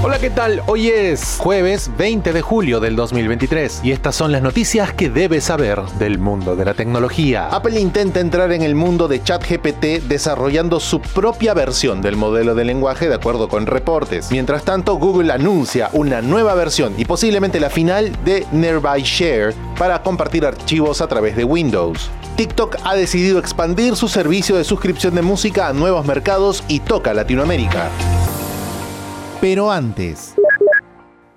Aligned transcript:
Hola, 0.00 0.20
¿qué 0.20 0.30
tal? 0.30 0.62
Hoy 0.66 0.88
es 0.88 1.38
jueves 1.40 1.90
20 1.98 2.32
de 2.32 2.40
julio 2.40 2.78
del 2.78 2.94
2023 2.94 3.80
y 3.82 3.90
estas 3.90 4.14
son 4.14 4.30
las 4.30 4.42
noticias 4.42 4.92
que 4.92 5.10
debes 5.10 5.44
saber 5.44 5.82
del 5.98 6.20
mundo 6.20 6.54
de 6.54 6.64
la 6.64 6.74
tecnología. 6.74 7.48
Apple 7.48 7.80
intenta 7.80 8.20
entrar 8.20 8.52
en 8.52 8.62
el 8.62 8.76
mundo 8.76 9.08
de 9.08 9.20
ChatGPT 9.20 10.06
desarrollando 10.06 10.78
su 10.78 11.00
propia 11.00 11.52
versión 11.52 12.00
del 12.00 12.14
modelo 12.14 12.54
de 12.54 12.64
lenguaje 12.64 13.08
de 13.08 13.16
acuerdo 13.16 13.48
con 13.48 13.66
reportes. 13.66 14.30
Mientras 14.30 14.62
tanto, 14.62 14.94
Google 14.94 15.32
anuncia 15.32 15.90
una 15.92 16.22
nueva 16.22 16.54
versión 16.54 16.94
y 16.96 17.04
posiblemente 17.04 17.58
la 17.58 17.68
final 17.68 18.12
de 18.24 18.46
Nearby 18.52 19.02
Share 19.02 19.52
para 19.76 20.00
compartir 20.04 20.46
archivos 20.46 21.00
a 21.00 21.08
través 21.08 21.34
de 21.34 21.42
Windows. 21.42 22.08
TikTok 22.36 22.76
ha 22.84 22.94
decidido 22.94 23.40
expandir 23.40 23.96
su 23.96 24.06
servicio 24.06 24.54
de 24.54 24.62
suscripción 24.62 25.16
de 25.16 25.22
música 25.22 25.66
a 25.66 25.72
nuevos 25.72 26.06
mercados 26.06 26.62
y 26.68 26.78
toca 26.78 27.12
Latinoamérica. 27.12 27.90
Pero 29.40 29.70
antes, 29.70 30.34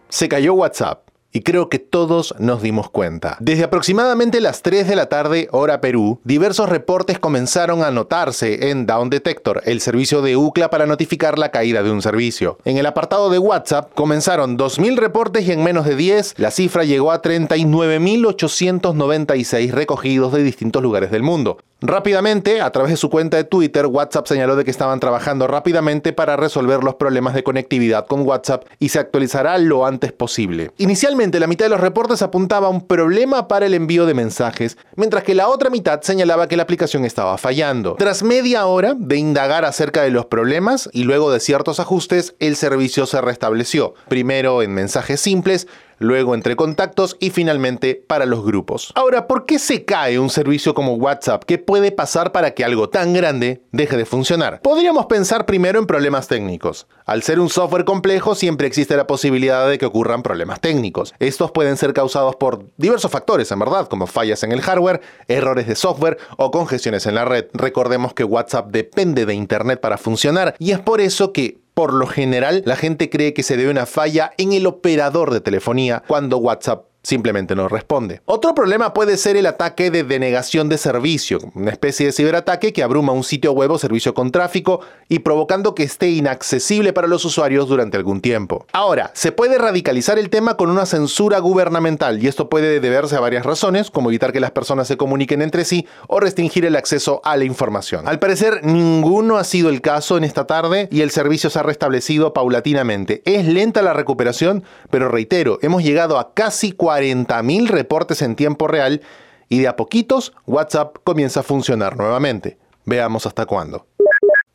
se 0.09 0.27
cayó 0.27 0.55
WhatsApp. 0.55 1.10
Y 1.31 1.41
creo 1.41 1.69
que 1.69 1.79
todos 1.79 2.35
nos 2.39 2.61
dimos 2.61 2.89
cuenta. 2.89 3.37
Desde 3.39 3.63
aproximadamente 3.63 4.41
las 4.41 4.61
3 4.61 4.87
de 4.87 4.95
la 4.95 5.07
tarde, 5.07 5.47
hora 5.51 5.79
Perú, 5.79 6.19
diversos 6.23 6.69
reportes 6.69 7.19
comenzaron 7.19 7.83
a 7.83 7.91
notarse 7.91 8.69
en 8.69 8.85
Down 8.85 9.09
Detector, 9.09 9.61
el 9.65 9.79
servicio 9.79 10.21
de 10.21 10.35
UCLA 10.35 10.69
para 10.69 10.85
notificar 10.85 11.39
la 11.39 11.51
caída 11.51 11.83
de 11.83 11.91
un 11.91 12.01
servicio. 12.01 12.57
En 12.65 12.77
el 12.77 12.85
apartado 12.85 13.29
de 13.29 13.39
WhatsApp 13.39 13.93
comenzaron 13.93 14.57
2.000 14.57 14.97
reportes 14.97 15.47
y 15.47 15.53
en 15.53 15.63
menos 15.63 15.85
de 15.85 15.95
10 15.95 16.33
la 16.37 16.51
cifra 16.51 16.83
llegó 16.83 17.13
a 17.13 17.21
39.896 17.21 19.71
recogidos 19.71 20.33
de 20.33 20.43
distintos 20.43 20.83
lugares 20.83 21.11
del 21.11 21.23
mundo. 21.23 21.59
Rápidamente, 21.83 22.61
a 22.61 22.71
través 22.71 22.91
de 22.91 22.97
su 22.97 23.09
cuenta 23.09 23.37
de 23.37 23.43
Twitter, 23.43 23.87
WhatsApp 23.87 24.27
señaló 24.27 24.55
de 24.55 24.63
que 24.63 24.69
estaban 24.69 24.99
trabajando 24.99 25.47
rápidamente 25.47 26.13
para 26.13 26.37
resolver 26.37 26.83
los 26.83 26.93
problemas 26.93 27.33
de 27.33 27.41
conectividad 27.41 28.05
con 28.05 28.21
WhatsApp 28.21 28.65
y 28.77 28.89
se 28.89 28.99
actualizará 28.99 29.57
lo 29.57 29.87
antes 29.87 30.11
posible. 30.11 30.69
Inicialmente, 30.77 31.20
la 31.21 31.47
mitad 31.47 31.65
de 31.65 31.69
los 31.69 31.79
reportes 31.79 32.23
apuntaba 32.23 32.67
a 32.67 32.71
un 32.71 32.87
problema 32.87 33.47
para 33.47 33.67
el 33.67 33.75
envío 33.75 34.07
de 34.07 34.15
mensajes, 34.15 34.77
mientras 34.95 35.23
que 35.23 35.35
la 35.35 35.47
otra 35.47 35.69
mitad 35.69 36.01
señalaba 36.01 36.47
que 36.47 36.57
la 36.57 36.63
aplicación 36.63 37.05
estaba 37.05 37.37
fallando. 37.37 37.95
Tras 37.95 38.23
media 38.23 38.65
hora 38.65 38.95
de 38.97 39.17
indagar 39.17 39.63
acerca 39.63 40.01
de 40.01 40.09
los 40.09 40.25
problemas 40.25 40.89
y 40.93 41.03
luego 41.03 41.31
de 41.31 41.39
ciertos 41.39 41.79
ajustes, 41.79 42.33
el 42.39 42.55
servicio 42.55 43.05
se 43.05 43.21
restableció, 43.21 43.93
primero 44.07 44.63
en 44.63 44.73
mensajes 44.73 45.21
simples, 45.21 45.67
luego 46.01 46.35
entre 46.35 46.55
contactos 46.55 47.15
y 47.19 47.29
finalmente 47.29 47.95
para 47.95 48.25
los 48.25 48.43
grupos. 48.43 48.91
Ahora, 48.95 49.27
¿por 49.27 49.45
qué 49.45 49.59
se 49.59 49.85
cae 49.85 50.19
un 50.19 50.29
servicio 50.29 50.73
como 50.73 50.95
WhatsApp? 50.95 51.43
¿Qué 51.45 51.57
puede 51.57 51.91
pasar 51.91 52.31
para 52.31 52.51
que 52.51 52.65
algo 52.65 52.89
tan 52.89 53.13
grande 53.13 53.61
deje 53.71 53.97
de 53.97 54.05
funcionar? 54.05 54.61
Podríamos 54.61 55.05
pensar 55.05 55.45
primero 55.45 55.79
en 55.79 55.85
problemas 55.85 56.27
técnicos. 56.27 56.87
Al 57.05 57.23
ser 57.23 57.39
un 57.39 57.49
software 57.49 57.85
complejo, 57.85 58.35
siempre 58.35 58.67
existe 58.67 58.97
la 58.97 59.07
posibilidad 59.07 59.69
de 59.69 59.77
que 59.77 59.85
ocurran 59.85 60.23
problemas 60.23 60.59
técnicos. 60.59 61.13
Estos 61.19 61.51
pueden 61.51 61.77
ser 61.77 61.93
causados 61.93 62.35
por 62.35 62.65
diversos 62.77 63.11
factores, 63.11 63.51
en 63.51 63.59
verdad, 63.59 63.87
como 63.87 64.07
fallas 64.07 64.43
en 64.43 64.51
el 64.51 64.61
hardware, 64.61 65.01
errores 65.27 65.67
de 65.67 65.75
software 65.75 66.17
o 66.37 66.51
congestiones 66.51 67.05
en 67.05 67.15
la 67.15 67.25
red. 67.25 67.45
Recordemos 67.53 68.13
que 68.13 68.23
WhatsApp 68.23 68.71
depende 68.71 69.25
de 69.25 69.33
Internet 69.33 69.79
para 69.79 69.97
funcionar 69.97 70.55
y 70.57 70.71
es 70.71 70.79
por 70.79 71.01
eso 71.01 71.31
que 71.31 71.60
por 71.81 71.93
lo 71.93 72.05
general, 72.05 72.61
la 72.67 72.75
gente 72.75 73.09
cree 73.09 73.33
que 73.33 73.41
se 73.41 73.57
debe 73.57 73.71
una 73.71 73.87
falla 73.87 74.33
en 74.37 74.53
el 74.53 74.67
operador 74.67 75.33
de 75.33 75.41
telefonía 75.41 76.03
cuando 76.05 76.37
WhatsApp 76.37 76.90
simplemente 77.03 77.55
no 77.55 77.67
responde. 77.67 78.21
Otro 78.25 78.53
problema 78.53 78.93
puede 78.93 79.17
ser 79.17 79.37
el 79.37 79.45
ataque 79.45 79.91
de 79.91 80.03
denegación 80.03 80.69
de 80.69 80.77
servicio, 80.77 81.39
una 81.55 81.71
especie 81.71 82.05
de 82.05 82.11
ciberataque 82.11 82.73
que 82.73 82.83
abruma 82.83 83.13
un 83.13 83.23
sitio 83.23 83.53
web 83.53 83.71
o 83.71 83.79
servicio 83.79 84.13
con 84.13 84.31
tráfico 84.31 84.81
y 85.09 85.19
provocando 85.19 85.75
que 85.75 85.83
esté 85.83 86.09
inaccesible 86.09 86.93
para 86.93 87.07
los 87.07 87.25
usuarios 87.25 87.67
durante 87.67 87.97
algún 87.97 88.21
tiempo. 88.21 88.65
Ahora, 88.73 89.11
se 89.13 89.31
puede 89.31 89.57
radicalizar 89.57 90.19
el 90.19 90.29
tema 90.29 90.57
con 90.57 90.69
una 90.69 90.85
censura 90.85 91.39
gubernamental 91.39 92.21
y 92.21 92.27
esto 92.27 92.49
puede 92.49 92.79
deberse 92.79 93.15
a 93.15 93.19
varias 93.19 93.45
razones, 93.45 93.91
como 93.91 94.09
evitar 94.09 94.31
que 94.31 94.39
las 94.39 94.51
personas 94.51 94.87
se 94.87 94.97
comuniquen 94.97 95.41
entre 95.41 95.65
sí 95.65 95.87
o 96.07 96.19
restringir 96.19 96.65
el 96.65 96.75
acceso 96.75 97.21
a 97.23 97.37
la 97.37 97.45
información. 97.45 98.07
Al 98.07 98.19
parecer, 98.19 98.63
ninguno 98.63 99.37
ha 99.37 99.43
sido 99.43 99.69
el 99.69 99.81
caso 99.81 100.17
en 100.17 100.23
esta 100.23 100.45
tarde 100.45 100.87
y 100.91 101.01
el 101.01 101.11
servicio 101.11 101.49
se 101.49 101.59
ha 101.59 101.63
restablecido 101.63 102.33
paulatinamente. 102.33 103.21
Es 103.25 103.45
lenta 103.45 103.81
la 103.81 103.93
recuperación, 103.93 104.63
pero 104.89 105.09
reitero, 105.09 105.59
hemos 105.61 105.83
llegado 105.83 106.19
a 106.19 106.33
casi 106.33 106.71
40.000 106.99 107.67
reportes 107.67 108.21
en 108.21 108.35
tiempo 108.35 108.67
real 108.67 109.01
y 109.49 109.59
de 109.59 109.67
a 109.67 109.75
poquitos 109.75 110.33
WhatsApp 110.45 110.97
comienza 111.03 111.41
a 111.41 111.43
funcionar 111.43 111.97
nuevamente. 111.97 112.57
Veamos 112.85 113.25
hasta 113.25 113.45
cuándo. 113.45 113.85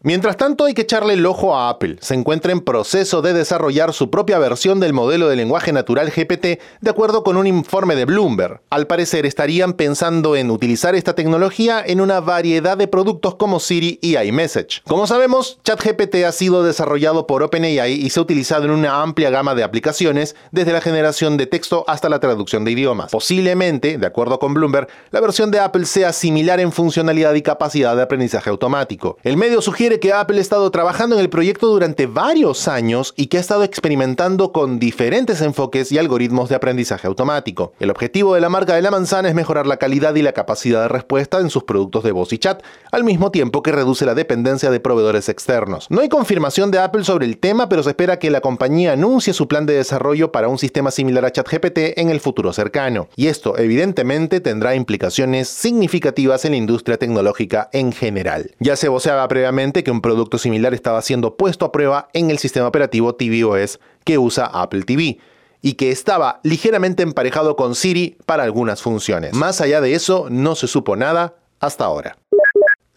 Mientras 0.07 0.37
tanto, 0.37 0.67
hay 0.67 0.75
que 0.75 0.83
echarle 0.83 1.15
el 1.15 1.27
ojo 1.27 1.57
a 1.57 1.69
Apple. 1.69 1.97
Se 2.01 2.15
encuentra 2.15 2.53
en 2.53 2.61
proceso 2.61 3.23
de 3.23 3.33
desarrollar 3.33 3.93
su 3.93 4.09
propia 4.09 4.39
versión 4.39 4.79
del 4.79 4.93
modelo 4.93 5.29
de 5.29 5.35
lenguaje 5.35 5.73
natural 5.73 6.13
GPT, 6.15 6.61
de 6.81 6.91
acuerdo 6.91 7.25
con 7.25 7.37
un 7.37 7.49
informe 7.49 7.97
de 7.97 8.05
Bloomberg. 8.05 8.61
Al 8.71 8.87
parecer, 8.87 9.27
estarían 9.27 9.73
pensando 9.73 10.37
en 10.37 10.53
utilizar 10.53 10.95
esta 10.95 11.17
tecnología 11.17 11.83
en 11.85 12.01
una 12.01 12.21
variedad 12.21 12.77
de 12.77 12.87
productos 12.87 13.35
como 13.35 13.59
Siri 13.59 13.99
y 14.01 14.17
iMessage. 14.17 14.83
Como 14.87 15.09
sabemos, 15.09 15.59
ChatGPT 15.65 16.23
ha 16.25 16.31
sido 16.31 16.63
desarrollado 16.63 17.27
por 17.27 17.43
OpenAI 17.43 17.95
y 17.95 18.09
se 18.11 18.21
ha 18.21 18.23
utilizado 18.23 18.67
en 18.67 18.71
una 18.71 19.03
amplia 19.03 19.31
gama 19.31 19.57
de 19.57 19.65
aplicaciones, 19.65 20.37
desde 20.53 20.73
la 20.73 20.81
generación 20.81 21.37
de 21.37 21.47
texto 21.49 21.85
hasta 21.89 22.09
la 22.09 22.21
traducción 22.21 22.65
de 22.65 22.71
idiomas. 22.71 23.11
Posiblemente, 23.11 23.99
de 23.99 24.07
acuerdo 24.07 24.39
con 24.39 24.55
Bloomberg, 24.55 24.87
la 25.11 25.19
versión 25.19 25.51
de 25.51 25.59
Apple 25.59 25.85
sea 25.85 26.13
similar 26.13 26.61
en 26.61 26.71
funcionalidad 26.71 27.35
y 27.35 27.43
capacidad 27.43 27.97
de 27.97 28.03
aprendizaje 28.03 28.51
automático. 28.51 29.19
El 29.25 29.37
medio 29.37 29.61
sugiere 29.61 29.96
que 30.01 30.13
Apple 30.13 30.39
ha 30.39 30.41
estado 30.41 30.71
trabajando 30.71 31.17
en 31.17 31.21
el 31.21 31.29
proyecto 31.29 31.67
durante 31.67 32.07
varios 32.07 32.69
años 32.69 33.15
y 33.17 33.27
que 33.27 33.39
ha 33.39 33.41
estado 33.41 33.65
experimentando 33.65 34.53
con 34.53 34.79
diferentes 34.79 35.41
enfoques 35.41 35.93
y 35.93 35.99
algoritmos 35.99 36.49
de 36.49 36.55
aprendizaje 36.55 37.07
automático. 37.07 37.73
El 37.81 37.91
objetivo 37.91 38.35
de 38.35 38.41
la 38.41 38.49
marca 38.49 38.75
de 38.75 38.83
la 38.83 38.91
manzana 38.91 39.29
es 39.29 39.35
mejorar 39.35 39.67
la 39.67 39.77
calidad 39.77 40.15
y 40.15 40.23
la 40.23 40.33
capacidad 40.33 40.83
de 40.83 40.89
respuesta 40.89 41.41
en 41.41 41.51
sus 41.51 41.65
productos 41.65 42.05
de 42.05 42.13
voz 42.13 42.33
y 42.33 42.39
chat, 42.39 42.63
al 42.93 43.05
mismo 43.05 43.31
tiempo 43.31 43.63
que 43.63 43.73
reduce 43.73 44.07
la 44.07 44.15
dependencia 44.15 44.71
de 44.71 44.81
proveedores 44.81 45.29
externos. 45.29 45.87
No 45.91 46.01
hay 46.01 46.09
confirmación 46.09 46.71
de 46.71 46.79
Apple 46.79 47.05
sobre 47.05 47.27
el 47.27 47.39
tema, 47.39 47.69
pero 47.69 47.83
se 47.83 47.91
espera 47.91 48.19
que 48.19 48.31
la 48.31 48.41
compañía 48.41 48.93
anuncie 48.93 49.33
su 49.33 49.49
plan 49.49 49.67
de 49.67 49.75
desarrollo 49.75 50.33
para 50.33 50.49
un 50.49 50.59
sistema 50.59 50.91
similar 50.91 51.25
a 51.25 51.33
ChatGPT 51.33 51.99
en 51.99 52.11
el 52.11 52.21
futuro 52.21 52.53
cercano. 52.53 53.09
Y 53.17 53.29
esto 53.29 53.59
evidentemente 53.59 54.41
tendrá 54.41 54.75
implicaciones 54.75 55.49
significativas 55.49 56.45
en 56.45 56.53
la 56.53 56.59
industria 56.59 56.97
tecnológica 56.97 57.69
en 57.73 57.93
general. 57.93 58.53
Ya 58.61 58.77
se 58.77 58.89
voceaba 58.89 59.27
previamente 59.29 59.85
que 59.87 59.93
un 59.93 60.01
producto 60.01 60.37
similar 60.37 60.75
estaba 60.75 61.01
siendo 61.01 61.37
puesto 61.37 61.65
a 61.65 61.71
prueba 61.71 62.09
en 62.13 62.33
el 62.33 62.39
sistema 62.39 62.67
operativo 62.67 63.15
tvOS 63.15 63.79
que 64.03 64.19
usa 64.19 64.47
Apple 64.47 64.83
TV 64.83 65.19
y 65.63 65.75
que 65.75 65.93
estaba 65.93 66.41
ligeramente 66.43 67.05
emparejado 67.05 67.55
con 67.55 67.77
Siri 67.77 68.17
para 68.27 68.43
algunas 68.43 68.83
funciones. 68.83 69.33
Más 69.33 69.61
allá 69.61 69.81
de 69.81 69.95
eso, 69.95 70.27
no 70.29 70.57
se 70.57 70.67
supo 70.67 70.97
nada 70.97 71.37
hasta 71.61 71.85
ahora. 71.85 72.19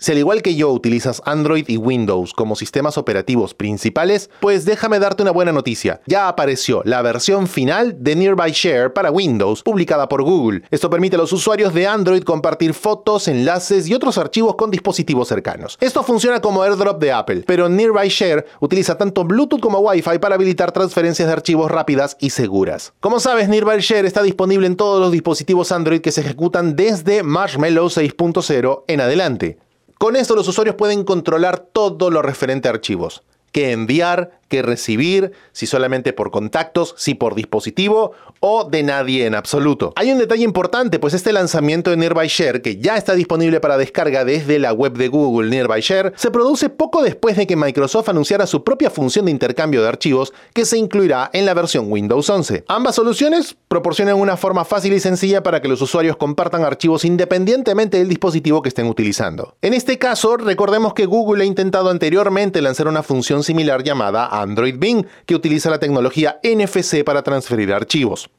Si 0.01 0.13
al 0.13 0.17
igual 0.17 0.41
que 0.41 0.55
yo 0.55 0.71
utilizas 0.71 1.21
Android 1.25 1.67
y 1.67 1.75
Windows 1.75 2.31
como 2.33 2.55
sistemas 2.55 2.97
operativos 2.97 3.53
principales, 3.53 4.29
pues 4.39 4.63
déjame 4.63 4.97
darte 4.97 5.23
una 5.23 5.31
buena 5.31 5.51
noticia. 5.51 5.99
Ya 6.05 6.29
apareció 6.29 6.81
la 6.85 7.01
versión 7.01 7.47
final 7.47 7.97
de 8.01 8.15
Nearby 8.15 8.51
Share 8.53 8.93
para 8.93 9.11
Windows, 9.11 9.61
publicada 9.61 10.07
por 10.07 10.23
Google. 10.23 10.61
Esto 10.71 10.89
permite 10.89 11.17
a 11.17 11.19
los 11.19 11.33
usuarios 11.33 11.73
de 11.73 11.85
Android 11.85 12.23
compartir 12.23 12.73
fotos, 12.73 13.27
enlaces 13.27 13.89
y 13.89 13.93
otros 13.93 14.17
archivos 14.17 14.55
con 14.55 14.71
dispositivos 14.71 15.27
cercanos. 15.27 15.77
Esto 15.81 16.01
funciona 16.01 16.39
como 16.39 16.63
AirDrop 16.63 17.01
de 17.01 17.11
Apple, 17.11 17.43
pero 17.45 17.67
Nearby 17.67 18.07
Share 18.07 18.45
utiliza 18.61 18.97
tanto 18.97 19.25
Bluetooth 19.25 19.59
como 19.59 19.79
Wi-Fi 19.79 20.19
para 20.19 20.35
habilitar 20.35 20.71
transferencias 20.71 21.27
de 21.27 21.33
archivos 21.33 21.69
rápidas 21.69 22.15
y 22.21 22.29
seguras. 22.29 22.93
Como 23.01 23.19
sabes, 23.19 23.49
Nearby 23.49 23.81
Share 23.81 24.05
está 24.05 24.23
disponible 24.23 24.65
en 24.65 24.77
todos 24.77 25.01
los 25.01 25.11
dispositivos 25.11 25.73
Android 25.73 25.99
que 25.99 26.13
se 26.13 26.21
ejecutan 26.21 26.77
desde 26.77 27.21
Marshmallow 27.21 27.87
6.0 27.87 28.83
en 28.87 29.01
adelante. 29.01 29.57
Con 29.99 30.15
esto 30.15 30.33
los 30.33 30.47
usuarios 30.47 30.77
pueden 30.77 31.03
controlar 31.03 31.59
todo 31.59 32.09
lo 32.09 32.21
referente 32.21 32.69
a 32.69 32.71
archivos, 32.71 33.23
qué 33.51 33.73
enviar, 33.73 34.38
qué 34.49 34.61
recibir, 34.61 35.31
si 35.53 35.65
solamente 35.65 36.11
por 36.11 36.31
contactos, 36.31 36.95
si 36.97 37.13
por 37.15 37.35
dispositivo 37.35 38.11
o 38.41 38.65
de 38.65 38.83
nadie 38.83 39.25
en 39.25 39.35
absoluto. 39.35 39.93
Hay 39.95 40.11
un 40.11 40.19
detalle 40.19 40.43
importante, 40.43 40.99
pues 40.99 41.13
este 41.13 41.31
lanzamiento 41.31 41.91
de 41.91 41.97
Nearby 41.97 42.27
Share, 42.27 42.61
que 42.61 42.77
ya 42.77 42.97
está 42.97 43.13
disponible 43.13 43.59
para 43.59 43.77
descarga 43.77 44.25
desde 44.25 44.59
la 44.59 44.73
web 44.73 44.93
de 44.93 45.07
Google 45.07 45.49
Nearby 45.49 45.81
Share, 45.81 46.13
se 46.15 46.31
produce 46.31 46.69
poco 46.69 47.01
después 47.01 47.37
de 47.37 47.47
que 47.47 47.55
Microsoft 47.55 48.09
anunciara 48.09 48.47
su 48.47 48.63
propia 48.63 48.89
función 48.89 49.25
de 49.25 49.31
intercambio 49.31 49.81
de 49.81 49.87
archivos 49.87 50.33
que 50.53 50.65
se 50.65 50.77
incluirá 50.77 51.29
en 51.33 51.45
la 51.45 51.53
versión 51.53 51.91
Windows 51.91 52.29
11. 52.29 52.65
Ambas 52.67 52.95
soluciones 52.95 53.55
proporcionan 53.67 54.15
una 54.15 54.37
forma 54.37 54.65
fácil 54.65 54.93
y 54.93 54.99
sencilla 54.99 55.43
para 55.43 55.61
que 55.61 55.67
los 55.67 55.81
usuarios 55.81 56.17
compartan 56.17 56.63
archivos 56.63 57.05
independientemente 57.05 57.97
del 57.97 58.09
dispositivo 58.09 58.61
que 58.61 58.69
estén 58.69 58.87
utilizando. 58.87 59.55
En 59.61 59.73
este 59.73 59.97
caso, 59.97 60.37
recordemos 60.37 60.93
que 60.93 61.05
Google 61.05 61.43
ha 61.43 61.47
intentado 61.47 61.89
anteriormente 61.89 62.61
lanzar 62.61 62.87
una 62.87 63.03
función 63.03 63.43
similar 63.43 63.83
llamada 63.83 64.25
Android 64.41 64.75
Bing, 64.77 65.05
que 65.25 65.35
utiliza 65.35 65.69
la 65.69 65.79
tecnología 65.79 66.39
NFC 66.43 67.03
para 67.03 67.23
transferir 67.23 67.73
archivos. 67.73 68.29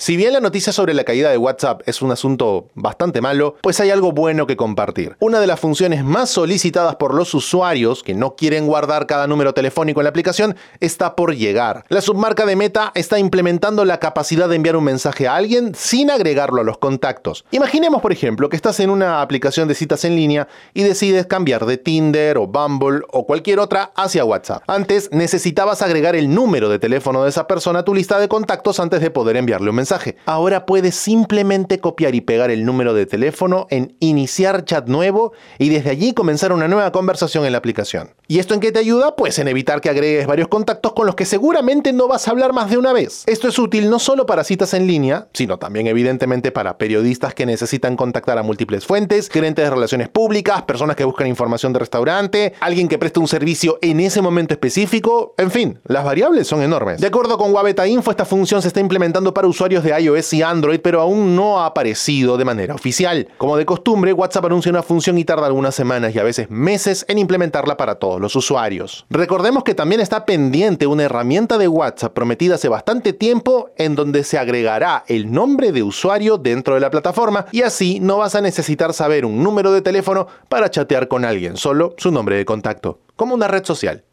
Si 0.00 0.16
bien 0.16 0.32
la 0.32 0.40
noticia 0.40 0.72
sobre 0.72 0.94
la 0.94 1.04
caída 1.04 1.28
de 1.28 1.36
WhatsApp 1.36 1.82
es 1.84 2.00
un 2.00 2.10
asunto 2.10 2.68
bastante 2.74 3.20
malo, 3.20 3.56
pues 3.60 3.80
hay 3.80 3.90
algo 3.90 4.12
bueno 4.12 4.46
que 4.46 4.56
compartir. 4.56 5.14
Una 5.20 5.40
de 5.40 5.46
las 5.46 5.60
funciones 5.60 6.04
más 6.04 6.30
solicitadas 6.30 6.96
por 6.96 7.12
los 7.12 7.34
usuarios 7.34 8.02
que 8.02 8.14
no 8.14 8.34
quieren 8.34 8.66
guardar 8.66 9.06
cada 9.06 9.26
número 9.26 9.52
telefónico 9.52 10.00
en 10.00 10.04
la 10.04 10.08
aplicación 10.08 10.56
está 10.80 11.14
por 11.14 11.36
llegar. 11.36 11.84
La 11.90 12.00
submarca 12.00 12.46
de 12.46 12.56
Meta 12.56 12.92
está 12.94 13.18
implementando 13.18 13.84
la 13.84 14.00
capacidad 14.00 14.48
de 14.48 14.56
enviar 14.56 14.74
un 14.76 14.84
mensaje 14.84 15.28
a 15.28 15.36
alguien 15.36 15.74
sin 15.74 16.10
agregarlo 16.10 16.62
a 16.62 16.64
los 16.64 16.78
contactos. 16.78 17.44
Imaginemos, 17.50 18.00
por 18.00 18.12
ejemplo, 18.12 18.48
que 18.48 18.56
estás 18.56 18.80
en 18.80 18.88
una 18.88 19.20
aplicación 19.20 19.68
de 19.68 19.74
citas 19.74 20.06
en 20.06 20.16
línea 20.16 20.48
y 20.72 20.82
decides 20.82 21.26
cambiar 21.26 21.66
de 21.66 21.76
Tinder 21.76 22.38
o 22.38 22.46
Bumble 22.46 23.02
o 23.12 23.26
cualquier 23.26 23.58
otra 23.58 23.92
hacia 23.96 24.24
WhatsApp. 24.24 24.62
Antes 24.66 25.10
necesitabas 25.12 25.82
agregar 25.82 26.16
el 26.16 26.34
número 26.34 26.70
de 26.70 26.78
teléfono 26.78 27.22
de 27.22 27.28
esa 27.28 27.46
persona 27.46 27.80
a 27.80 27.84
tu 27.84 27.94
lista 27.94 28.18
de 28.18 28.28
contactos 28.28 28.80
antes 28.80 29.02
de 29.02 29.10
poder 29.10 29.36
enviarle 29.36 29.68
un 29.68 29.76
mensaje. 29.76 29.89
Ahora 30.26 30.66
puedes 30.66 30.94
simplemente 30.94 31.80
copiar 31.80 32.14
y 32.14 32.20
pegar 32.20 32.50
el 32.50 32.64
número 32.64 32.94
de 32.94 33.06
teléfono 33.06 33.66
en 33.70 33.96
iniciar 34.00 34.64
chat 34.64 34.88
nuevo 34.88 35.32
y 35.58 35.68
desde 35.68 35.90
allí 35.90 36.12
comenzar 36.12 36.52
una 36.52 36.68
nueva 36.68 36.92
conversación 36.92 37.44
en 37.44 37.52
la 37.52 37.58
aplicación. 37.58 38.10
¿Y 38.28 38.38
esto 38.38 38.54
en 38.54 38.60
qué 38.60 38.70
te 38.70 38.78
ayuda? 38.78 39.16
Pues 39.16 39.38
en 39.38 39.48
evitar 39.48 39.80
que 39.80 39.90
agregues 39.90 40.26
varios 40.26 40.48
contactos 40.48 40.92
con 40.92 41.06
los 41.06 41.16
que 41.16 41.24
seguramente 41.24 41.92
no 41.92 42.06
vas 42.06 42.28
a 42.28 42.30
hablar 42.30 42.52
más 42.52 42.70
de 42.70 42.78
una 42.78 42.92
vez. 42.92 43.24
Esto 43.26 43.48
es 43.48 43.58
útil 43.58 43.90
no 43.90 43.98
solo 43.98 44.26
para 44.26 44.44
citas 44.44 44.72
en 44.74 44.86
línea, 44.86 45.28
sino 45.32 45.58
también 45.58 45.88
evidentemente 45.88 46.52
para 46.52 46.78
periodistas 46.78 47.34
que 47.34 47.46
necesitan 47.46 47.96
contactar 47.96 48.38
a 48.38 48.42
múltiples 48.42 48.86
fuentes, 48.86 49.28
gerentes 49.28 49.64
de 49.64 49.70
relaciones 49.70 50.08
públicas, 50.08 50.62
personas 50.62 50.94
que 50.94 51.04
buscan 51.04 51.26
información 51.26 51.72
de 51.72 51.80
restaurante, 51.80 52.54
alguien 52.60 52.86
que 52.86 52.98
preste 52.98 53.18
un 53.18 53.28
servicio 53.28 53.78
en 53.82 53.98
ese 54.00 54.22
momento 54.22 54.54
específico, 54.54 55.34
en 55.36 55.50
fin, 55.50 55.80
las 55.84 56.04
variables 56.04 56.46
son 56.46 56.62
enormes. 56.62 57.00
De 57.00 57.08
acuerdo 57.08 57.36
con 57.36 57.52
Wabeta 57.52 57.86
Info, 57.86 58.10
esta 58.10 58.24
función 58.24 58.62
se 58.62 58.68
está 58.68 58.80
implementando 58.80 59.34
para 59.34 59.48
usuarios 59.48 59.79
de 59.82 60.00
iOS 60.00 60.32
y 60.32 60.42
Android, 60.42 60.80
pero 60.80 61.00
aún 61.00 61.36
no 61.36 61.60
ha 61.60 61.66
aparecido 61.66 62.36
de 62.36 62.44
manera 62.44 62.74
oficial. 62.74 63.28
Como 63.38 63.56
de 63.56 63.66
costumbre, 63.66 64.12
WhatsApp 64.12 64.46
anuncia 64.46 64.70
una 64.70 64.82
función 64.82 65.18
y 65.18 65.24
tarda 65.24 65.46
algunas 65.46 65.74
semanas 65.74 66.14
y 66.14 66.18
a 66.18 66.22
veces 66.22 66.50
meses 66.50 67.04
en 67.08 67.18
implementarla 67.18 67.76
para 67.76 67.96
todos 67.96 68.20
los 68.20 68.34
usuarios. 68.36 69.06
Recordemos 69.10 69.64
que 69.64 69.74
también 69.74 70.00
está 70.00 70.24
pendiente 70.24 70.86
una 70.86 71.04
herramienta 71.04 71.58
de 71.58 71.68
WhatsApp 71.68 72.12
prometida 72.12 72.56
hace 72.56 72.68
bastante 72.68 73.12
tiempo 73.12 73.70
en 73.76 73.94
donde 73.94 74.24
se 74.24 74.38
agregará 74.38 75.04
el 75.06 75.32
nombre 75.32 75.72
de 75.72 75.82
usuario 75.82 76.38
dentro 76.38 76.74
de 76.74 76.80
la 76.80 76.90
plataforma 76.90 77.46
y 77.52 77.62
así 77.62 78.00
no 78.00 78.18
vas 78.18 78.34
a 78.34 78.40
necesitar 78.40 78.92
saber 78.92 79.24
un 79.24 79.42
número 79.42 79.72
de 79.72 79.82
teléfono 79.82 80.26
para 80.48 80.70
chatear 80.70 81.08
con 81.08 81.24
alguien, 81.24 81.56
solo 81.56 81.94
su 81.96 82.10
nombre 82.10 82.36
de 82.36 82.44
contacto, 82.44 83.00
como 83.16 83.34
una 83.34 83.48
red 83.48 83.64
social. 83.64 84.04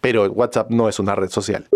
Pero 0.00 0.24
WhatsApp 0.30 0.70
no 0.70 0.88
es 0.88 0.98
una 0.98 1.14
red 1.14 1.30
social. 1.30 1.68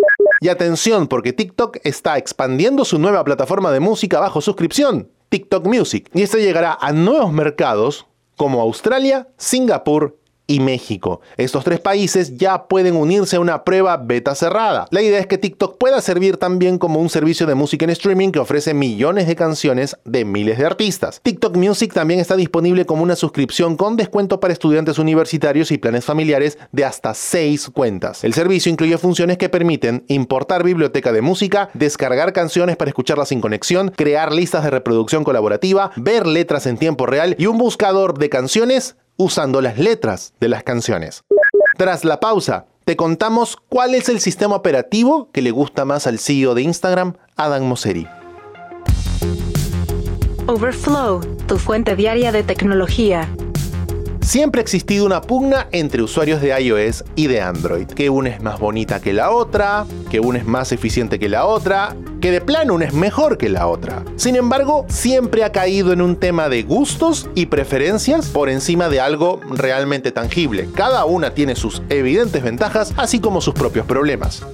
Y 0.43 0.49
atención, 0.49 1.07
porque 1.07 1.33
TikTok 1.33 1.77
está 1.85 2.19
expandiendo 2.19 2.85
su 2.85 2.99
nueva 2.99 3.23
plataforma 3.23 3.71
de 3.71 3.79
música 3.79 4.19
bajo 4.19 4.41
suscripción, 4.41 5.09
TikTok 5.29 5.65
Music. 5.69 6.11
Y 6.15 6.23
esto 6.23 6.37
llegará 6.37 6.77
a 6.81 6.91
nuevos 6.91 7.33
mercados 7.33 8.09
como 8.37 8.61
Australia, 8.61 9.29
Singapur 9.37 10.19
y 10.47 10.61
México. 10.61 11.21
Estos 11.37 11.65
tres 11.65 11.81
países 11.81 12.37
ya 12.37 12.67
pueden 12.67 12.97
unirse 12.97 13.37
a 13.37 13.41
una 13.41 13.65
prueba 13.65 13.97
beta 13.97 14.35
cerrada. 14.35 14.87
La 14.91 15.03
idea 15.03 15.19
es 15.19 15.27
que 15.27 15.39
TikTok 15.39 15.79
pueda 15.79 16.01
servir 16.01 16.37
también 16.37 16.79
como 16.79 17.01
un 17.01 17.09
servicio 17.09 17.47
de 17.47 17.55
música 17.55 17.85
en 17.85 17.91
streaming 17.91 18.31
que 18.31 18.39
ofrece 18.39 18.75
millones 18.75 19.27
de 19.27 19.37
canciones 19.37 19.97
de 20.05 20.25
miles 20.25 20.59
de 20.59 20.67
artistas. 20.67 21.21
TikTok 21.23 21.57
Music 21.57 21.93
también 21.93 22.21
está 22.21 22.37
disponible 22.37 22.87
como 22.87 23.03
una 23.03 23.17
suscripción 23.17 23.77
con 23.77 23.97
descuento 23.97 24.41
para 24.41 24.53
estudiantes 24.53 24.99
universitarios 24.99 25.71
y 25.71 25.79
planes 25.79 26.05
familiares 26.05 26.59
de 26.73 26.85
hasta 26.85 27.15
6 27.15 27.71
cuentas. 27.71 28.25
El 28.25 28.35
servicio 28.35 28.71
incluye 28.71 28.99
funciones 28.99 29.39
que 29.39 29.49
permiten 29.49 30.05
importar 30.09 30.65
biblioteca 30.65 31.13
de 31.13 31.23
música, 31.23 31.71
descargar 31.75 32.33
canciones 32.33 32.77
para 32.77 32.91
escucharlas 32.91 33.29
sin 33.29 33.41
conexión, 33.41 33.91
crear 33.97 34.33
listas 34.33 34.65
de 34.65 34.71
reproducción 34.71 35.25
colaborativa, 35.25 35.93
ver 35.97 36.27
letras 36.27 36.67
en 36.67 36.79
tiempo 36.79 37.07
real 37.07 37.37
y 37.39 37.47
un 37.47 37.59
buscador 37.59 38.19
de 38.19 38.29
canciones 38.29 38.97
usando 39.17 39.61
las 39.61 39.79
letras 39.79 40.35
de 40.41 40.49
las 40.49 40.63
canciones. 40.63 41.25
Tras 41.77 42.05
la 42.05 42.21
pausa, 42.21 42.67
te 42.85 42.97
contamos 42.97 43.57
cuál 43.69 43.95
es 43.95 44.09
el 44.09 44.21
sistema 44.21 44.57
operativo 44.57 45.31
que 45.33 45.43
le 45.43 45.51
gusta 45.51 45.85
más 45.85 46.07
al 46.07 46.19
CEO 46.19 46.55
de 46.55 46.63
Instagram, 46.63 47.15
Adam 47.37 47.65
Mosseri. 47.65 48.07
Overflow, 50.47 51.21
tu 51.47 51.59
fuente 51.59 51.95
diaria 51.95 52.33
de 52.33 52.43
tecnología. 52.43 53.29
Siempre 54.33 54.61
ha 54.61 54.63
existido 54.63 55.05
una 55.05 55.21
pugna 55.21 55.69
entre 55.73 56.01
usuarios 56.01 56.41
de 56.41 56.59
iOS 56.59 57.05
y 57.17 57.27
de 57.27 57.43
Android, 57.43 57.87
que 57.87 58.09
una 58.09 58.31
es 58.31 58.43
más 58.43 58.59
bonita 58.59 58.99
que 58.99 59.13
la 59.13 59.31
otra, 59.31 59.85
que 60.11 60.21
una 60.21 60.39
es 60.39 60.47
más 60.47 60.73
eficiente 60.73 61.19
que 61.19 61.29
la 61.29 61.45
otra, 61.45 61.95
que 62.23 62.31
de 62.31 62.41
plano 62.41 62.73
una 62.73 62.87
es 62.87 62.95
mejor 62.95 63.37
que 63.37 63.51
la 63.51 63.67
otra. 63.67 64.03
Sin 64.17 64.37
embargo, 64.37 64.87
siempre 64.89 65.45
ha 65.45 65.53
caído 65.53 65.93
en 65.93 66.01
un 66.01 66.17
tema 66.17 66.49
de 66.49 66.63
gustos 66.63 67.29
y 67.35 67.45
preferencias 67.45 68.31
por 68.31 68.49
encima 68.49 68.89
de 68.89 69.01
algo 69.01 69.39
realmente 69.51 70.13
tangible. 70.13 70.67
Cada 70.75 71.05
una 71.05 71.35
tiene 71.35 71.55
sus 71.55 71.83
evidentes 71.91 72.43
ventajas, 72.43 72.95
así 72.97 73.21
como 73.21 73.43
sus 73.43 73.53
propios 73.53 73.85
problemas. 73.85 74.47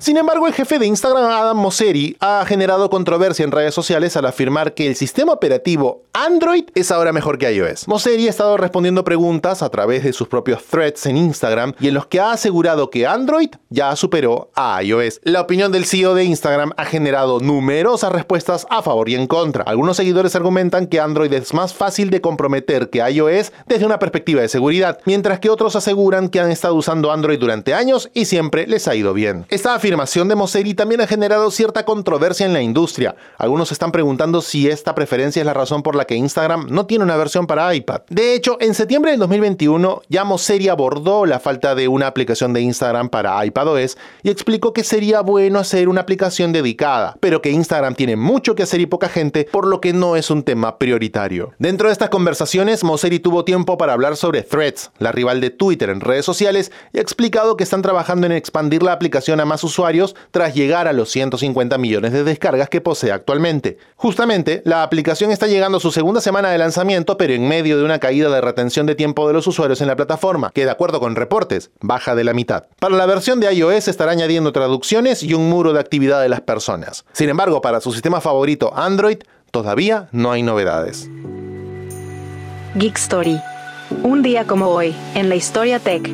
Sin 0.00 0.16
embargo, 0.16 0.46
el 0.46 0.54
jefe 0.54 0.78
de 0.78 0.86
Instagram, 0.86 1.26
Adam 1.26 1.58
Mosseri, 1.58 2.16
ha 2.20 2.42
generado 2.46 2.88
controversia 2.88 3.44
en 3.44 3.52
redes 3.52 3.74
sociales 3.74 4.16
al 4.16 4.24
afirmar 4.24 4.72
que 4.72 4.86
el 4.86 4.96
sistema 4.96 5.34
operativo 5.34 6.04
Android 6.14 6.64
es 6.74 6.90
ahora 6.90 7.12
mejor 7.12 7.36
que 7.36 7.52
iOS. 7.52 7.86
Mosseri 7.86 8.26
ha 8.26 8.30
estado 8.30 8.56
respondiendo 8.56 9.04
preguntas 9.04 9.62
a 9.62 9.68
través 9.68 10.02
de 10.02 10.14
sus 10.14 10.26
propios 10.26 10.64
threads 10.64 11.04
en 11.04 11.18
Instagram 11.18 11.74
y 11.78 11.88
en 11.88 11.94
los 11.94 12.06
que 12.06 12.18
ha 12.18 12.32
asegurado 12.32 12.88
que 12.88 13.06
Android 13.06 13.50
ya 13.68 13.94
superó 13.94 14.50
a 14.56 14.82
iOS. 14.82 15.20
La 15.22 15.42
opinión 15.42 15.70
del 15.70 15.84
CEO 15.84 16.14
de 16.14 16.24
Instagram 16.24 16.72
ha 16.78 16.86
generado 16.86 17.38
numerosas 17.38 18.10
respuestas 18.10 18.66
a 18.70 18.82
favor 18.82 19.08
y 19.10 19.14
en 19.14 19.26
contra. 19.26 19.64
Algunos 19.64 19.98
seguidores 19.98 20.34
argumentan 20.34 20.86
que 20.86 20.98
Android 20.98 21.32
es 21.34 21.52
más 21.52 21.74
fácil 21.74 22.08
de 22.08 22.22
comprometer 22.22 22.88
que 22.88 22.98
iOS 22.98 23.52
desde 23.66 23.84
una 23.84 23.98
perspectiva 23.98 24.40
de 24.40 24.48
seguridad, 24.48 24.98
mientras 25.04 25.40
que 25.40 25.50
otros 25.50 25.76
aseguran 25.76 26.30
que 26.30 26.40
han 26.40 26.50
estado 26.50 26.74
usando 26.74 27.12
Android 27.12 27.38
durante 27.38 27.74
años 27.74 28.10
y 28.14 28.24
siempre 28.24 28.66
les 28.66 28.88
ha 28.88 28.94
ido 28.94 29.12
bien. 29.12 29.44
Afirmación 29.90 30.28
de 30.28 30.36
Mosseri 30.36 30.74
también 30.74 31.00
ha 31.00 31.06
generado 31.08 31.50
cierta 31.50 31.84
controversia 31.84 32.46
en 32.46 32.52
la 32.52 32.62
industria. 32.62 33.16
Algunos 33.38 33.72
están 33.72 33.90
preguntando 33.90 34.40
si 34.40 34.68
esta 34.68 34.94
preferencia 34.94 35.40
es 35.40 35.46
la 35.46 35.52
razón 35.52 35.82
por 35.82 35.96
la 35.96 36.04
que 36.04 36.14
Instagram 36.14 36.68
no 36.70 36.86
tiene 36.86 37.02
una 37.02 37.16
versión 37.16 37.48
para 37.48 37.74
iPad. 37.74 38.02
De 38.08 38.34
hecho, 38.34 38.56
en 38.60 38.72
septiembre 38.74 39.10
del 39.10 39.18
2021 39.18 40.02
ya 40.08 40.22
Mosseri 40.22 40.68
abordó 40.68 41.26
la 41.26 41.40
falta 41.40 41.74
de 41.74 41.88
una 41.88 42.06
aplicación 42.06 42.52
de 42.52 42.60
Instagram 42.60 43.08
para 43.08 43.44
iPadOS 43.44 43.98
y 44.22 44.30
explicó 44.30 44.72
que 44.72 44.84
sería 44.84 45.22
bueno 45.22 45.58
hacer 45.58 45.88
una 45.88 46.02
aplicación 46.02 46.52
dedicada, 46.52 47.16
pero 47.18 47.42
que 47.42 47.50
Instagram 47.50 47.96
tiene 47.96 48.14
mucho 48.14 48.54
que 48.54 48.62
hacer 48.62 48.80
y 48.80 48.86
poca 48.86 49.08
gente, 49.08 49.48
por 49.50 49.66
lo 49.66 49.80
que 49.80 49.92
no 49.92 50.14
es 50.14 50.30
un 50.30 50.44
tema 50.44 50.78
prioritario. 50.78 51.50
Dentro 51.58 51.88
de 51.88 51.94
estas 51.94 52.10
conversaciones, 52.10 52.84
Mosseri 52.84 53.18
tuvo 53.18 53.44
tiempo 53.44 53.76
para 53.76 53.92
hablar 53.92 54.16
sobre 54.16 54.42
Threads, 54.42 54.92
la 54.98 55.10
rival 55.10 55.40
de 55.40 55.50
Twitter 55.50 55.90
en 55.90 56.00
redes 56.00 56.24
sociales, 56.24 56.70
y 56.92 56.98
ha 56.98 57.02
explicado 57.02 57.56
que 57.56 57.64
están 57.64 57.82
trabajando 57.82 58.26
en 58.26 58.32
expandir 58.32 58.84
la 58.84 58.92
aplicación 58.92 59.40
a 59.40 59.44
más 59.44 59.64
tras 60.30 60.54
llegar 60.54 60.88
a 60.88 60.92
los 60.92 61.10
150 61.10 61.78
millones 61.78 62.12
de 62.12 62.24
descargas 62.24 62.68
que 62.68 62.80
posee 62.80 63.12
actualmente. 63.12 63.78
Justamente, 63.96 64.62
la 64.64 64.82
aplicación 64.82 65.30
está 65.30 65.46
llegando 65.46 65.78
a 65.78 65.80
su 65.80 65.90
segunda 65.90 66.20
semana 66.20 66.50
de 66.50 66.58
lanzamiento, 66.58 67.16
pero 67.16 67.32
en 67.32 67.48
medio 67.48 67.78
de 67.78 67.84
una 67.84 67.98
caída 67.98 68.30
de 68.30 68.40
retención 68.40 68.86
de 68.86 68.94
tiempo 68.94 69.26
de 69.26 69.34
los 69.34 69.46
usuarios 69.46 69.80
en 69.80 69.88
la 69.88 69.96
plataforma, 69.96 70.50
que 70.54 70.64
de 70.64 70.70
acuerdo 70.70 71.00
con 71.00 71.16
reportes, 71.16 71.70
baja 71.80 72.14
de 72.14 72.24
la 72.24 72.34
mitad. 72.34 72.64
Para 72.78 72.96
la 72.96 73.06
versión 73.06 73.40
de 73.40 73.52
iOS 73.52 73.88
estará 73.88 74.12
añadiendo 74.12 74.52
traducciones 74.52 75.22
y 75.22 75.34
un 75.34 75.48
muro 75.48 75.72
de 75.72 75.80
actividad 75.80 76.20
de 76.20 76.28
las 76.28 76.40
personas. 76.40 77.04
Sin 77.12 77.28
embargo, 77.28 77.60
para 77.60 77.80
su 77.80 77.92
sistema 77.92 78.20
favorito 78.20 78.72
Android, 78.74 79.18
todavía 79.50 80.08
no 80.12 80.32
hay 80.32 80.42
novedades. 80.42 81.08
Geek 82.74 82.96
Story. 82.96 83.40
Un 84.02 84.22
día 84.22 84.46
como 84.46 84.68
hoy, 84.68 84.94
en 85.14 85.28
la 85.28 85.34
historia 85.34 85.80
tech. 85.80 86.08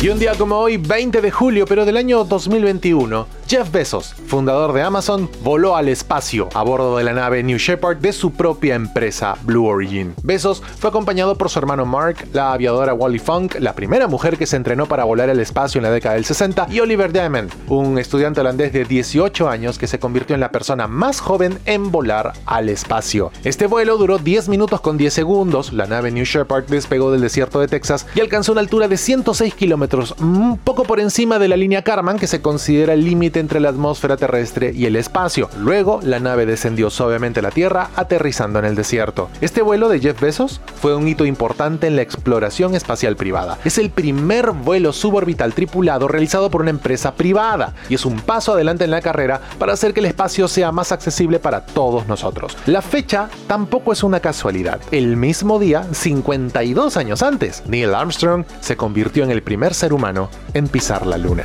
Y 0.00 0.08
un 0.08 0.18
día 0.18 0.34
como 0.34 0.58
hoy, 0.58 0.76
20 0.76 1.20
de 1.22 1.30
julio, 1.30 1.64
pero 1.66 1.86
del 1.86 1.96
año 1.96 2.24
2021, 2.24 3.26
Jeff 3.46 3.70
Bezos, 3.70 4.14
fundador 4.26 4.72
de 4.72 4.80
Amazon, 4.80 5.28
voló 5.42 5.76
al 5.76 5.88
espacio 5.88 6.48
a 6.54 6.62
bordo 6.62 6.96
de 6.96 7.04
la 7.04 7.12
nave 7.12 7.42
New 7.42 7.58
Shepard 7.58 7.98
de 7.98 8.14
su 8.14 8.32
propia 8.32 8.74
empresa 8.74 9.36
Blue 9.42 9.66
Origin. 9.66 10.14
Bezos 10.22 10.62
fue 10.78 10.88
acompañado 10.88 11.36
por 11.36 11.50
su 11.50 11.58
hermano 11.58 11.84
Mark, 11.84 12.26
la 12.32 12.54
aviadora 12.54 12.94
Wally 12.94 13.18
Funk, 13.18 13.56
la 13.60 13.74
primera 13.74 14.08
mujer 14.08 14.38
que 14.38 14.46
se 14.46 14.56
entrenó 14.56 14.86
para 14.86 15.04
volar 15.04 15.28
al 15.28 15.40
espacio 15.40 15.78
en 15.78 15.82
la 15.82 15.90
década 15.90 16.14
del 16.14 16.24
60, 16.24 16.68
y 16.70 16.80
Oliver 16.80 17.12
Diamond, 17.12 17.50
un 17.68 17.98
estudiante 17.98 18.40
holandés 18.40 18.72
de 18.72 18.86
18 18.86 19.46
años 19.46 19.78
que 19.78 19.88
se 19.88 19.98
convirtió 19.98 20.32
en 20.32 20.40
la 20.40 20.50
persona 20.50 20.88
más 20.88 21.20
joven 21.20 21.58
en 21.66 21.92
volar 21.92 22.32
al 22.46 22.70
espacio. 22.70 23.30
Este 23.44 23.66
vuelo 23.66 23.98
duró 23.98 24.16
10 24.16 24.48
minutos 24.48 24.80
con 24.80 24.96
10 24.96 25.12
segundos, 25.12 25.74
la 25.74 25.86
nave 25.86 26.10
New 26.10 26.24
Shepard 26.24 26.64
despegó 26.64 27.12
del 27.12 27.20
desierto 27.20 27.60
de 27.60 27.68
Texas 27.68 28.06
y 28.14 28.20
alcanzó 28.20 28.52
una 28.52 28.62
altura 28.62 28.88
de 28.88 28.96
106 28.96 29.52
kilómetros, 29.54 30.14
un 30.18 30.56
poco 30.56 30.84
por 30.84 30.98
encima 30.98 31.38
de 31.38 31.48
la 31.48 31.58
línea 31.58 31.82
Karman 31.82 32.18
que 32.18 32.26
se 32.26 32.40
considera 32.40 32.94
el 32.94 33.04
límite 33.04 33.33
entre 33.40 33.60
la 33.60 33.70
atmósfera 33.70 34.16
terrestre 34.16 34.72
y 34.74 34.86
el 34.86 34.96
espacio. 34.96 35.48
Luego, 35.58 36.00
la 36.02 36.20
nave 36.20 36.46
descendió 36.46 36.90
suavemente 36.90 37.40
a 37.40 37.42
la 37.42 37.50
Tierra, 37.50 37.90
aterrizando 37.96 38.58
en 38.58 38.64
el 38.64 38.74
desierto. 38.74 39.28
Este 39.40 39.62
vuelo 39.62 39.88
de 39.88 40.00
Jeff 40.00 40.20
Bezos 40.20 40.60
fue 40.80 40.94
un 40.94 41.08
hito 41.08 41.24
importante 41.24 41.86
en 41.86 41.96
la 41.96 42.02
exploración 42.02 42.74
espacial 42.74 43.16
privada. 43.16 43.58
Es 43.64 43.78
el 43.78 43.90
primer 43.90 44.50
vuelo 44.52 44.92
suborbital 44.92 45.54
tripulado 45.54 46.08
realizado 46.08 46.50
por 46.50 46.62
una 46.62 46.70
empresa 46.70 47.14
privada 47.14 47.74
y 47.88 47.94
es 47.94 48.04
un 48.04 48.20
paso 48.20 48.52
adelante 48.52 48.84
en 48.84 48.90
la 48.90 49.00
carrera 49.00 49.40
para 49.58 49.72
hacer 49.72 49.94
que 49.94 50.00
el 50.00 50.06
espacio 50.06 50.48
sea 50.48 50.72
más 50.72 50.92
accesible 50.92 51.38
para 51.38 51.64
todos 51.66 52.06
nosotros. 52.06 52.56
La 52.66 52.82
fecha 52.82 53.28
tampoco 53.46 53.92
es 53.92 54.02
una 54.02 54.20
casualidad. 54.20 54.80
El 54.90 55.16
mismo 55.16 55.58
día, 55.58 55.86
52 55.92 56.96
años 56.96 57.22
antes, 57.22 57.62
Neil 57.66 57.94
Armstrong 57.94 58.44
se 58.60 58.76
convirtió 58.76 59.24
en 59.24 59.30
el 59.30 59.42
primer 59.42 59.74
ser 59.74 59.92
humano 59.92 60.28
en 60.52 60.68
pisar 60.68 61.06
la 61.06 61.18
luna. 61.18 61.44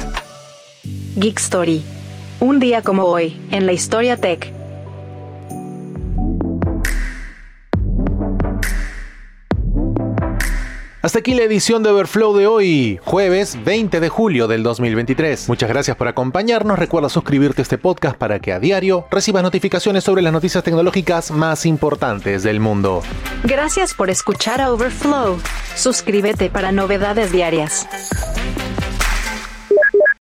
Geek 1.16 1.40
Story. 1.40 1.84
Un 2.40 2.60
día 2.60 2.82
como 2.82 3.04
hoy, 3.04 3.40
en 3.52 3.66
la 3.66 3.74
historia 3.74 4.18
tech. 4.18 4.54
Hasta 11.02 11.20
aquí 11.20 11.34
la 11.34 11.44
edición 11.44 11.82
de 11.82 11.90
Overflow 11.90 12.38
de 12.38 12.46
hoy, 12.46 13.00
jueves 13.04 13.58
20 13.64 14.00
de 14.00 14.10
julio 14.10 14.48
del 14.48 14.64
2023. 14.64 15.50
Muchas 15.50 15.68
gracias 15.68 15.98
por 15.98 16.08
acompañarnos. 16.08 16.78
Recuerda 16.78 17.10
suscribirte 17.10 17.62
a 17.62 17.64
este 17.64 17.78
podcast 17.78 18.16
para 18.16 18.40
que 18.40 18.54
a 18.54 18.60
diario 18.60 19.08
recibas 19.10 19.42
notificaciones 19.42 20.04
sobre 20.04 20.22
las 20.22 20.34
noticias 20.34 20.64
tecnológicas 20.64 21.32
más 21.32 21.66
importantes 21.66 22.44
del 22.44 22.60
mundo. 22.60 23.02
Gracias 23.44 23.94
por 23.94 24.10
escuchar 24.10 24.62
a 24.62 24.72
Overflow. 24.72 25.40
Suscríbete 25.76 26.50
para 26.50 26.72
novedades 26.72 27.32
diarias. 27.32 27.88